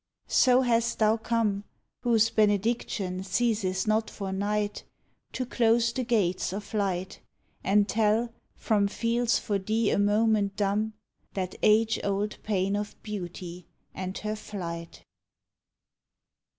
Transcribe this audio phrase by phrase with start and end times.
[0.29, 1.63] So hast thou come,
[2.01, 4.83] Whose benediction ceases not for night,
[5.33, 7.19] To close the gates of light,
[7.63, 10.93] And tell, from fields for thee a moment dumb,
[11.35, 15.05] That age old pain of Beauty and her flight.